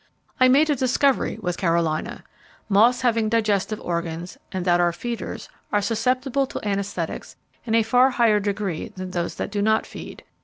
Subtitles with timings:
[0.39, 2.23] I made a discovery with Carolina.
[2.67, 7.35] Moths having digestive organs and that are feeders are susceptible to anaesthetics
[7.65, 10.23] in a far higher degree than those that do not feed.